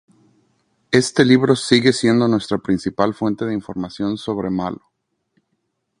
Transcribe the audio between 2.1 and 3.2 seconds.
nuestra principal